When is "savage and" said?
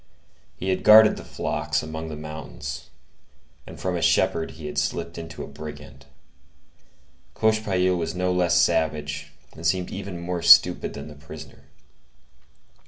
8.59-9.63